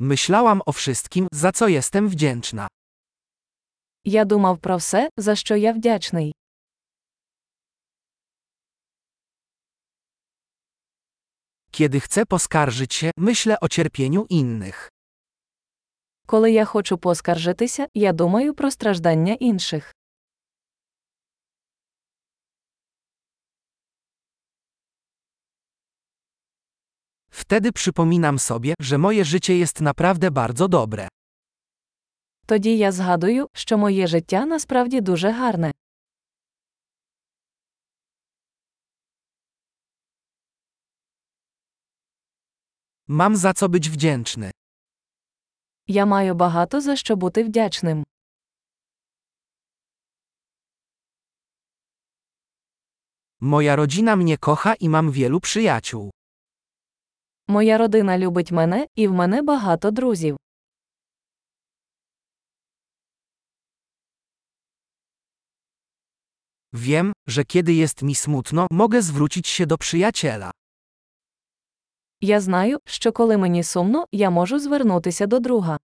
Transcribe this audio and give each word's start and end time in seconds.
Myślałam 0.00 0.60
o 0.66 0.72
wszystkim, 0.72 1.28
za 1.32 1.52
co 1.52 1.68
jestem 1.68 2.08
wdzięczna. 2.08 2.68
Я 4.04 4.24
думав 4.24 4.58
про 4.58 4.76
все, 4.76 5.08
за 5.16 5.36
що 5.36 5.56
я 5.56 5.72
вдячний. 5.72 6.32
Kiedy 11.70 12.00
chcę 12.00 12.26
poskarżyć 12.26 12.94
się, 12.94 13.10
myślę 13.16 13.60
o 13.60 13.68
cierpieniu 13.68 14.26
innych. 14.28 14.88
Коли 16.26 16.50
я 16.50 16.64
хочу 16.64 16.98
поскаржитися, 16.98 17.86
я 17.94 18.12
думаю 18.12 18.54
про 18.54 18.70
страждання 18.70 19.34
інших. 19.34 19.94
Wtedy 27.47 27.71
przypominam 27.71 28.39
sobie, 28.39 28.73
że 28.79 28.97
moje 28.97 29.25
życie 29.25 29.57
jest 29.57 29.81
naprawdę 29.81 30.31
bardzo 30.31 30.67
dobre. 30.67 31.07
Тоді 32.45 32.77
я 32.77 32.91
згадую, 32.91 33.47
що 33.53 33.77
моє 33.77 34.07
життя 34.07 34.45
насправді 34.45 35.01
дуже 35.01 35.31
гарне. 35.31 35.71
Mam 43.07 43.35
za 43.35 43.53
co 43.53 43.69
być 43.69 43.89
wdzięczny. 43.89 44.51
Я 45.87 46.05
маю 46.05 46.35
багато 46.35 46.81
за 46.81 46.95
що 46.95 47.15
бути 47.15 47.43
вдячним. 47.43 48.03
Moja 53.41 53.75
rodzina 53.75 54.15
mnie 54.15 54.37
kocha 54.37 54.73
i 54.75 54.89
mam 54.89 55.11
wielu 55.11 55.39
przyjaciół. 55.39 56.11
Моя 57.50 57.78
родина 57.78 58.18
любить 58.18 58.52
мене, 58.52 58.86
і 58.96 59.08
в 59.08 59.12
мене 59.12 59.42
багато 59.42 59.90
друзів. 59.90 60.36
Wiem, 66.72 67.12
że 67.26 67.44
kiedy 67.44 67.72
jest 67.74 68.02
mi 68.02 68.14
smutno, 68.14 68.66
mogę 68.70 69.02
zwrócić 69.02 69.48
się 69.48 69.66
do 69.66 69.78
przyjaciela. 69.78 70.50
Я 72.20 72.40
знаю, 72.40 72.78
що 72.84 73.12
коли 73.12 73.36
мені 73.36 73.62
сумно, 73.62 74.04
я 74.12 74.30
можу 74.30 74.58
звернутися 74.58 75.26
до 75.26 75.38
друга. 75.40 75.78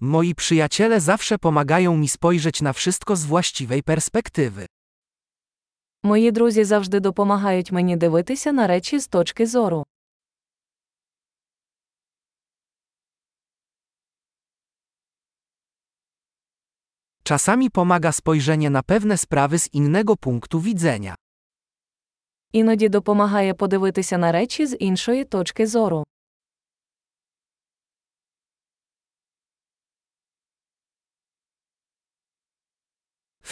Moi 0.00 0.34
przyjaciele 0.34 1.00
zawsze 1.00 1.38
pomagają 1.38 1.96
mi 1.96 2.08
spojrzeć 2.08 2.62
na 2.62 2.72
wszystko 2.72 3.16
z 3.16 3.24
właściwej 3.24 3.82
perspektywy. 3.82 4.66
Мої 6.02 6.32
друзі 6.32 6.64
завжди 6.64 7.00
допомагають 7.00 7.72
мені 7.72 7.96
дивитися 7.96 8.52
на 8.52 8.66
речі 8.66 8.98
з 9.00 9.08
точки 9.08 9.46
зору. 9.46 9.84
Czasami 17.24 17.70
pomaga 17.70 18.12
spojrzenie 18.12 18.70
na 18.70 18.82
pewne 18.82 19.18
sprawy 19.18 19.58
z 19.58 19.68
innego 19.74 20.16
punktu 20.16 20.60
widzenia. 20.60 21.14
Іноді 22.52 22.88
допомагає 22.88 23.54
подивитися 23.54 24.18
на 24.18 24.32
речі 24.32 24.66
з 24.66 24.76
іншої 24.76 25.24
точки 25.24 25.66
зору. 25.66 26.04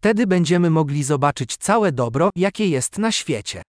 Wtedy 0.00 0.26
będziemy 0.26 0.70
mogli 0.70 1.02
zobaczyć 1.04 1.56
całe 1.56 1.92
dobro, 1.92 2.30
jakie 2.36 2.66
jest 2.68 2.98
na 2.98 3.12
świecie. 3.12 3.62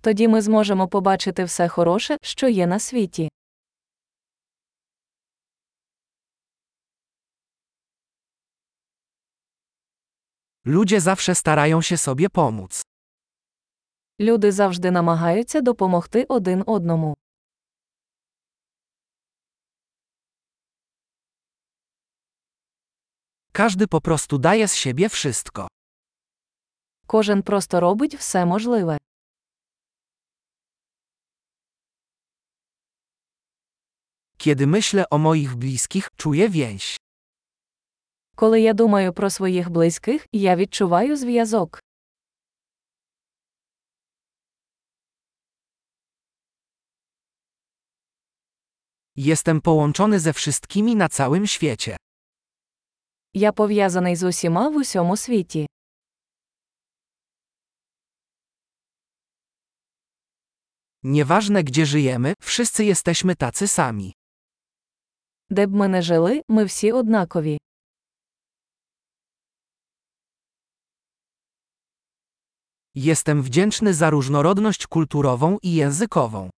Тоді 0.00 0.28
ми 0.28 0.42
зможемо 0.42 0.88
побачити 0.88 1.44
все 1.44 1.68
хороше, 1.68 2.16
що 2.22 2.48
є 2.48 2.66
на 2.66 2.78
світі. 2.78 3.28
Ludzie 10.64 11.00
zawsze 11.00 11.34
starają 11.34 11.82
się 11.82 11.96
sobie 11.96 12.30
pomóc. 12.30 12.82
Люди 14.20 14.52
завжди 14.52 14.90
намагаються 14.90 15.60
допомогти 15.60 16.26
один 16.28 16.62
одному. 16.66 17.14
Każdy 23.52 23.86
po 23.86 24.00
prostu 24.00 24.38
daje 24.38 24.68
z 24.68 24.74
siebie 24.74 25.08
wszystko. 25.08 25.68
Кожен 27.06 27.42
просто 27.42 27.80
робить 27.80 28.14
все 28.16 28.46
можливе. 28.46 28.98
Kiedy 34.38 34.66
myślę 34.66 35.10
o 35.10 35.18
moich 35.18 35.54
bliskich, 35.54 36.10
czuję 36.16 36.48
więź. 36.48 36.96
Коли 38.36 38.60
я 38.60 38.74
думаю 38.74 39.12
про 39.12 39.30
своїх 39.30 39.70
близьких, 39.70 40.26
я 40.32 40.56
відчуваю 40.56 41.16
зв'язок. 41.16 41.80
Jestem 49.16 49.60
połączony 49.60 50.20
ze 50.20 50.32
wszystkimi 50.32 50.96
na 50.96 51.08
całym 51.08 51.46
świecie. 51.46 51.96
Я 53.32 53.52
пов'язаний 53.52 54.16
з 54.16 54.22
усіма 54.22 54.68
в 54.68 54.76
усьому 54.76 55.16
світі. 55.16 55.66
Nieważne 61.02 61.62
gdzie 61.62 61.86
żyjemy, 61.86 62.34
wszyscy 62.40 62.84
jesteśmy 62.84 63.36
tacy 63.36 63.68
sami. 63.68 64.12
Де 65.50 65.66
б 65.66 65.74
ми 65.74 65.88
не 65.88 66.02
жили, 66.02 66.42
ми 66.48 66.64
всі 66.64 66.92
однакові. 66.92 67.58
Jestem 72.94 73.42
wdzięczny 73.42 73.94
za 73.94 74.10
różnorodność 74.10 74.86
kulturową 74.86 75.58
i 75.62 75.74
językową. 75.74 76.50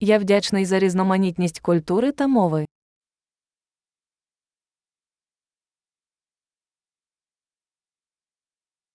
Я 0.00 0.18
вдячний 0.18 0.64
за 0.64 0.78
різноманітність 0.78 1.60
культури 1.60 2.12
та 2.12 2.26
мови. 2.26 2.66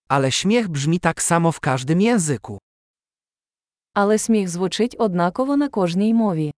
Ale 0.10 0.32
śmiech 0.32 0.70
brzmi 0.70 1.00
tak 1.00 1.22
samo 1.22 1.52
w 1.52 1.60
każdym 1.60 2.02
języku. 2.02 2.58
Але 3.94 4.18
сміх 4.18 4.50
звучить 4.50 4.96
однаково 5.00 5.58
на 5.58 5.70
кожній 5.70 6.14
мові. 6.14 6.52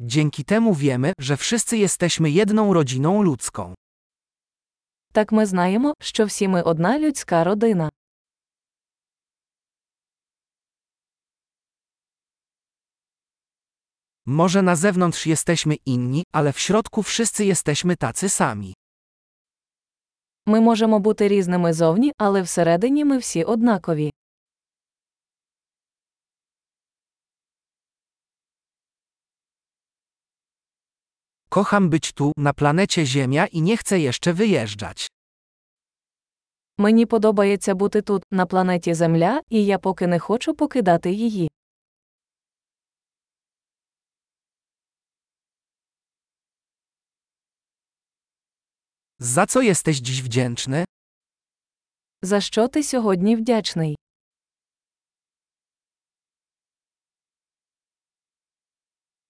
Dzięki 0.00 0.44
temu 0.44 0.74
wiemy, 0.74 1.12
że 1.18 1.36
wszyscy 1.36 1.76
jesteśmy 1.76 2.30
jedną 2.30 2.74
rodziną 2.74 3.22
ludzką. 3.22 3.74
Так 5.12 5.32
ми 5.32 5.46
знаємо, 5.46 5.94
що 6.00 6.24
всі 6.24 6.48
ми 6.48 6.62
одна 6.62 6.98
людська 6.98 7.44
родина. 7.44 7.90
Może 14.26 14.62
na 14.62 14.76
zewnątrz 14.76 15.26
jesteśmy 15.26 15.74
inni, 15.74 16.24
ale 16.32 16.52
w 16.52 16.58
środku 16.58 17.02
wszyscy 17.02 17.44
jesteśmy 17.44 17.96
tacy 17.96 18.28
sami. 18.28 18.74
Ми 20.46 20.60
можемо 20.60 21.00
бути 21.00 21.28
різними 21.28 21.72
зовні, 21.72 22.12
але 22.18 22.42
всередині 22.42 23.04
ми 23.04 23.18
всі 23.18 23.44
однакові. 23.44 24.10
Kocham 31.48 31.88
być 31.88 32.12
tu, 32.12 32.32
na 32.36 32.52
planecie 32.52 33.06
Ziemia 33.06 33.46
i 33.46 33.62
nie 33.62 33.76
chcę 33.76 33.98
jeszcze 33.98 34.32
wyjeżdżać. 34.32 35.08
Мені 36.78 37.06
подобається 37.06 37.74
бути 37.74 38.02
тут, 38.02 38.22
на 38.30 38.46
планеті 38.46 38.94
Земля, 38.94 39.40
і 39.50 39.66
я 39.66 39.78
поки 39.78 40.06
не 40.06 40.18
хочу 40.18 40.54
покидати 40.54 41.10
її. 41.12 41.49
Za 49.20 49.46
co 49.46 49.62
jesteś 49.62 49.98
dziś 49.98 50.22
wdzięczny? 50.22 50.84
За 52.22 52.40
що 52.40 52.68
ти 52.68 52.82
сьогодні 52.82 53.36
вдячний? 53.36 53.96